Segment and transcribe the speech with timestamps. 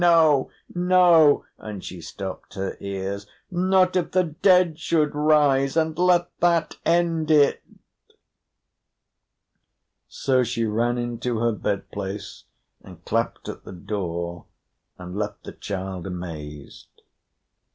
[0.03, 6.31] "No, no," and she stopped her ears, "not if the dead should rise, and let
[6.39, 7.61] that end it!"
[10.07, 12.45] So she ran into her bed place,
[12.83, 14.45] and clapped at the door,
[14.97, 17.03] and left the child amazed.